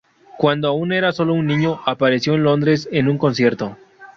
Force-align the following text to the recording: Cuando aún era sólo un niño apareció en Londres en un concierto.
Cuando 0.35 0.67
aún 0.67 0.93
era 0.93 1.11
sólo 1.11 1.35
un 1.35 1.45
niño 1.45 1.79
apareció 1.85 2.33
en 2.33 2.41
Londres 2.45 2.89
en 2.91 3.07
un 3.07 3.19
concierto. 3.19 3.77